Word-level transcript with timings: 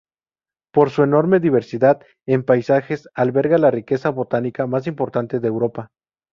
Por 0.73 0.89
su 0.89 1.03
enorme 1.03 1.39
diversidad 1.39 2.01
en 2.25 2.41
paisajes, 2.43 3.07
alberga 3.13 3.59
la 3.59 3.69
riqueza 3.69 4.09
botánica 4.09 4.65
más 4.65 4.87
importante 4.87 5.39
de 5.39 5.47
Europa. 5.47 5.91